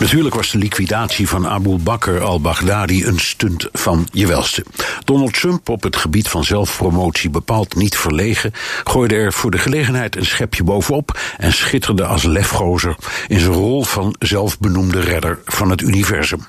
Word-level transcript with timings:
Natuurlijk 0.00 0.34
was 0.34 0.50
de 0.50 0.58
liquidatie 0.58 1.28
van 1.28 1.48
Abu 1.48 1.76
Bakr 1.76 2.18
al-Baghdadi 2.20 3.04
een 3.04 3.18
stunt 3.18 3.68
van 3.72 4.06
je 4.12 4.26
welste. 4.26 4.64
Donald 5.04 5.32
Trump, 5.34 5.68
op 5.68 5.82
het 5.82 5.96
gebied 5.96 6.28
van 6.28 6.44
zelfpromotie 6.44 7.30
bepaald 7.30 7.74
niet 7.74 7.96
verlegen, 7.96 8.52
gooide 8.84 9.14
er 9.14 9.32
voor 9.32 9.50
de 9.50 9.58
gelegenheid 9.58 10.16
een 10.16 10.26
schepje 10.26 10.64
bovenop 10.64 11.20
en 11.36 11.52
schitterde 11.52 12.04
als 12.04 12.22
lefgozer 12.22 12.96
in 13.28 13.40
zijn 13.40 13.52
rol 13.52 13.84
van 13.84 14.14
zelfbenoemde 14.18 15.00
redder 15.00 15.38
van 15.44 15.70
het 15.70 15.80
universum. 15.80 16.46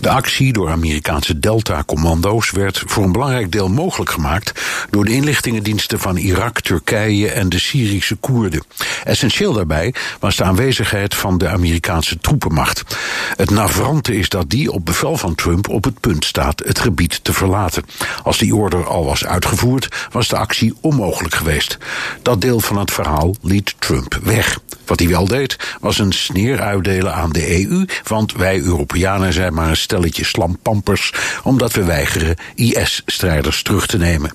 De 0.00 0.10
actie 0.10 0.52
door 0.52 0.70
Amerikaanse 0.70 1.38
Delta-commando's 1.38 2.50
werd 2.50 2.82
voor 2.86 3.04
een 3.04 3.12
belangrijk 3.12 3.52
deel 3.52 3.68
mogelijk 3.68 4.10
gemaakt 4.10 4.60
door 4.90 5.04
de 5.04 5.12
inlichtingendiensten 5.12 5.98
van 5.98 6.16
Irak, 6.16 6.60
Turkije 6.60 7.30
en 7.30 7.48
de 7.48 7.58
Syrische 7.58 8.14
Koerden. 8.14 8.64
Essentieel 9.04 9.52
daarbij 9.52 9.94
was 10.20 10.36
de 10.36 10.44
aanwezigheid 10.44 11.14
van 11.14 11.38
de 11.38 11.48
Amerikaanse 11.48 12.18
troepenmacht. 12.18 12.96
Het 13.36 13.50
navrante 13.50 14.16
is 14.16 14.28
dat 14.28 14.50
die 14.50 14.72
op 14.72 14.84
bevel 14.84 15.16
van 15.16 15.34
Trump 15.34 15.68
op 15.68 15.84
het 15.84 16.00
punt 16.00 16.24
staat 16.24 16.62
het 16.64 16.78
gebied 16.78 17.24
te 17.24 17.32
verlaten. 17.32 17.84
Als 18.22 18.38
die 18.38 18.54
order 18.54 18.86
al 18.86 19.04
was 19.04 19.24
uitgevoerd, 19.24 19.88
was 20.10 20.28
de 20.28 20.36
actie 20.36 20.74
onmogelijk 20.80 21.34
geweest. 21.34 21.78
Dat 22.22 22.40
deel 22.40 22.60
van 22.60 22.78
het 22.78 22.90
verhaal 22.90 23.34
liet 23.42 23.74
Trump 23.78 24.18
weg. 24.22 24.58
Wat 24.86 24.98
hij 24.98 25.08
wel 25.08 25.26
deed, 25.26 25.56
was 25.80 25.98
een 25.98 26.12
sneer 26.12 26.60
uitdelen 26.60 27.14
aan 27.14 27.32
de 27.32 27.66
EU, 27.66 27.84
want 28.04 28.32
wij 28.32 28.60
Europeanen 28.60 29.32
zijn 29.32 29.54
maar 29.54 29.68
een 29.68 29.76
stelletje 29.76 30.24
slampampers, 30.24 31.12
omdat 31.42 31.72
we 31.72 31.84
weigeren 31.84 32.36
IS-strijders 32.54 33.62
terug 33.62 33.86
te 33.86 33.98
nemen. 33.98 34.32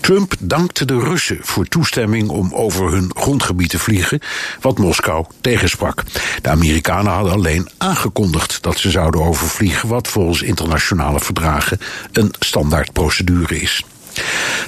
Trump 0.00 0.34
dankte 0.40 0.84
de 0.84 0.98
Russen 0.98 1.38
voor 1.40 1.68
toestemming 1.68 2.28
om 2.28 2.54
over 2.54 2.92
hun 2.92 3.10
grondgebied 3.14 3.70
te 3.70 3.78
vliegen, 3.78 4.20
wat 4.60 4.78
Moskou 4.78 5.26
tegensprak. 5.40 6.02
De 6.42 6.48
Amerikanen 6.48 7.12
hadden 7.12 7.32
alleen 7.32 7.68
aangekondigd 7.78 8.62
dat 8.62 8.78
ze 8.78 8.90
zouden 8.90 9.22
overvliegen, 9.22 9.88
wat 9.88 10.08
volgens 10.08 10.42
internationale 10.42 11.20
verdragen 11.20 11.78
een 12.12 12.34
standaardprocedure 12.38 13.60
is. 13.60 13.84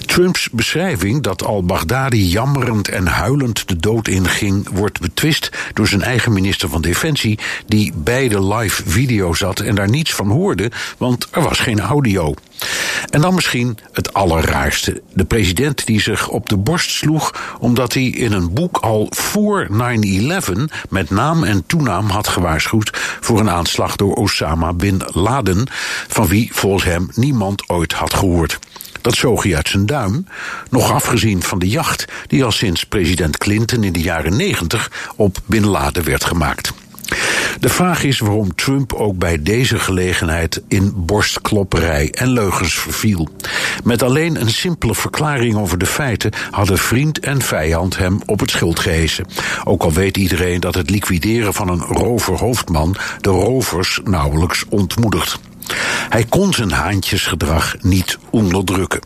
Trumps 0.06 0.50
beschrijving 0.50 1.22
dat 1.22 1.44
al-Baghdadi 1.44 2.28
jammerend 2.28 2.88
en 2.88 3.06
huilend 3.06 3.68
de 3.68 3.76
dood 3.76 4.08
inging, 4.08 4.68
wordt 4.72 5.00
betwist 5.00 5.50
door 5.74 5.88
zijn 5.88 6.02
eigen 6.02 6.32
minister 6.32 6.68
van 6.68 6.82
Defensie, 6.82 7.38
die 7.66 7.92
bij 7.96 8.28
de 8.28 8.46
live 8.54 8.82
video 8.86 9.34
zat 9.34 9.60
en 9.60 9.74
daar 9.74 9.88
niets 9.88 10.14
van 10.14 10.30
hoorde, 10.30 10.70
want 10.98 11.28
er 11.30 11.42
was 11.42 11.58
geen 11.58 11.80
audio. 11.80 12.34
En 13.10 13.20
dan 13.20 13.34
misschien 13.34 13.78
het 13.92 14.14
allerraarste. 14.14 15.02
De 15.12 15.24
president 15.24 15.86
die 15.86 16.00
zich 16.00 16.28
op 16.28 16.48
de 16.48 16.56
borst 16.56 16.90
sloeg 16.90 17.56
omdat 17.60 17.92
hij 17.92 18.04
in 18.04 18.32
een 18.32 18.52
boek 18.52 18.76
al 18.76 19.06
voor 19.10 19.68
9-11 19.70 19.74
met 20.88 21.10
naam 21.10 21.44
en 21.44 21.66
toenaam 21.66 22.08
had 22.08 22.28
gewaarschuwd 22.28 22.90
voor 23.20 23.40
een 23.40 23.50
aanslag 23.50 23.96
door 23.96 24.14
Osama 24.14 24.72
bin 24.72 25.02
Laden, 25.12 25.66
van 26.08 26.26
wie 26.26 26.50
volgens 26.52 26.84
hem 26.84 27.08
niemand 27.14 27.68
ooit 27.68 27.92
had 27.92 28.14
gehoord. 28.14 28.58
Dat 29.00 29.14
zoog 29.14 29.42
hij 29.42 29.56
uit 29.56 29.68
zijn 29.68 29.86
duim, 29.86 30.26
nog 30.70 30.92
afgezien 30.92 31.42
van 31.42 31.58
de 31.58 31.68
jacht 31.68 32.04
die 32.26 32.44
al 32.44 32.52
sinds 32.52 32.84
president 32.84 33.38
Clinton 33.38 33.84
in 33.84 33.92
de 33.92 34.00
jaren 34.00 34.36
90 34.36 34.90
op 35.16 35.38
Bin 35.46 35.66
Laden 35.66 36.04
werd 36.04 36.24
gemaakt. 36.24 36.72
De 37.60 37.68
vraag 37.68 38.02
is 38.04 38.18
waarom 38.18 38.54
Trump 38.54 38.92
ook 38.92 39.18
bij 39.18 39.42
deze 39.42 39.78
gelegenheid 39.78 40.62
in 40.68 40.92
borstklopperij 40.96 42.10
en 42.10 42.28
leugens 42.28 42.78
verviel. 42.78 43.28
Met 43.84 44.02
alleen 44.02 44.40
een 44.40 44.50
simpele 44.50 44.94
verklaring 44.94 45.56
over 45.56 45.78
de 45.78 45.86
feiten 45.86 46.32
hadden 46.50 46.78
vriend 46.78 47.18
en 47.18 47.42
vijand 47.42 47.96
hem 47.96 48.20
op 48.26 48.40
het 48.40 48.50
schild 48.50 48.78
gehesen. 48.78 49.26
Ook 49.64 49.82
al 49.82 49.92
weet 49.92 50.16
iedereen 50.16 50.60
dat 50.60 50.74
het 50.74 50.90
liquideren 50.90 51.54
van 51.54 51.68
een 51.68 51.80
roverhoofdman 51.80 52.96
de 53.20 53.30
rovers 53.30 54.00
nauwelijks 54.04 54.64
ontmoedigt. 54.68 55.38
Hij 56.08 56.24
kon 56.24 56.52
zijn 56.52 56.70
haantjesgedrag 56.70 57.76
niet 57.80 58.18
onderdrukken. 58.30 59.00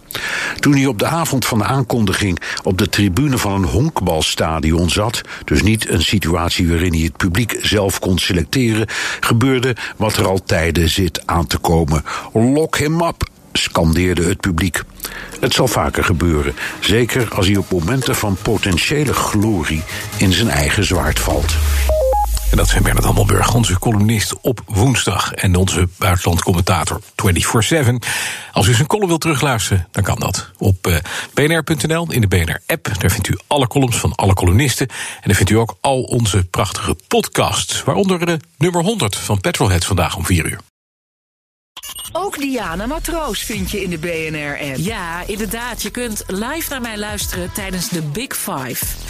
Toen 0.61 0.73
hij 0.73 0.87
op 0.87 0.99
de 0.99 1.07
avond 1.07 1.45
van 1.45 1.59
de 1.59 1.65
aankondiging 1.65 2.41
op 2.63 2.79
de 2.79 2.89
tribune 2.89 3.39
van 3.39 3.53
een 3.53 3.69
honkbalstadion 3.69 4.91
zat, 4.91 5.21
dus 5.45 5.63
niet 5.63 5.89
een 5.89 6.03
situatie 6.03 6.69
waarin 6.69 6.93
hij 6.93 7.03
het 7.03 7.17
publiek 7.17 7.59
zelf 7.61 7.99
kon 7.99 8.19
selecteren, 8.19 8.87
gebeurde 9.21 9.77
wat 9.97 10.17
er 10.17 10.27
al 10.27 10.43
tijden 10.45 10.89
zit 10.89 11.23
aan 11.27 11.47
te 11.47 11.59
komen. 11.59 12.05
Lock 12.33 12.77
him 12.77 13.03
up, 13.03 13.29
scandeerde 13.53 14.25
het 14.25 14.41
publiek. 14.41 14.83
Het 15.41 15.53
zal 15.55 15.69
vaker 15.69 16.05
gebeuren, 16.05 16.55
zeker 16.81 17.29
als 17.35 17.47
hij 17.47 17.57
op 17.57 17.71
momenten 17.71 18.17
van 18.17 18.37
potentiële 18.43 19.15
glorie 19.15 19.83
in 20.17 20.33
zijn 20.33 20.49
eigen 20.49 20.85
zwaard 20.85 21.21
valt. 21.21 21.55
En 22.53 22.59
dat 22.59 22.69
zijn 22.69 22.83
Bernard 22.83 23.05
Hammelburg, 23.05 23.55
onze 23.55 23.79
columnist 23.79 24.41
op 24.41 24.63
woensdag. 24.67 25.33
En 25.33 25.57
onze 25.57 25.89
buitenlandcommentator 25.99 27.01
24-7. 27.01 27.05
Als 28.53 28.67
u 28.67 28.75
zijn 28.75 28.87
column 28.87 29.09
wilt 29.09 29.21
terugluisteren, 29.21 29.89
dan 29.91 30.03
kan 30.03 30.19
dat. 30.19 30.51
Op 30.59 30.87
uh, 30.87 30.97
bnr.nl, 31.35 32.07
in 32.13 32.21
de 32.21 32.27
BNR-app. 32.27 32.89
Daar 32.99 33.11
vindt 33.11 33.29
u 33.29 33.39
alle 33.47 33.67
columns 33.67 33.97
van 33.97 34.15
alle 34.15 34.35
columnisten. 34.35 34.89
En 34.89 35.23
daar 35.23 35.35
vindt 35.35 35.51
u 35.51 35.55
ook 35.55 35.77
al 35.81 36.03
onze 36.03 36.45
prachtige 36.45 36.97
podcasts. 37.09 37.83
Waaronder 37.83 38.27
de 38.27 38.39
nummer 38.59 38.83
100 38.83 39.17
van 39.17 39.41
Petrolhead 39.41 39.85
vandaag 39.85 40.17
om 40.17 40.25
4 40.25 40.47
uur. 40.47 40.59
Ook 42.13 42.39
Diana 42.39 42.87
Matroos 42.87 43.41
vind 43.41 43.71
je 43.71 43.83
in 43.83 43.91
de 43.91 43.99
BNR-app. 43.99 44.77
Ja, 44.77 45.23
inderdaad. 45.27 45.83
Je 45.83 45.91
kunt 45.91 46.25
live 46.27 46.71
naar 46.71 46.81
mij 46.81 46.99
luisteren 46.99 47.53
tijdens 47.53 47.89
de 47.89 48.03
Big 48.03 48.37
Five. 48.37 48.85